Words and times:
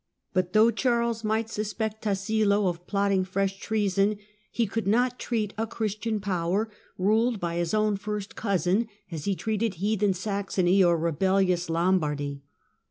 But 0.33 0.53
though 0.53 0.71
Charles 0.71 1.23
might 1.23 1.47
suspect 1.47 2.01
Tassilo 2.05 2.65
of 2.67 2.87
plotting 2.87 3.23
fresh 3.23 3.59
treason, 3.59 4.17
he 4.51 4.65
could 4.65 4.87
not 4.87 5.19
treat 5.19 5.53
a 5.59 5.67
Christian 5.67 6.19
power, 6.19 6.71
ruled 6.97 7.39
by 7.39 7.57
his 7.57 7.75
own 7.75 7.97
first 7.97 8.35
cousin, 8.35 8.87
as 9.11 9.25
he 9.25 9.35
treated 9.35 9.75
heathen 9.75 10.15
Saxony 10.15 10.83
or 10.83 10.97
rebellious 10.97 11.69
Lombardy. 11.69 12.41